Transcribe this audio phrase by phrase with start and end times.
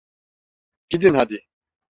[0.89, 1.41] Gidin hadi.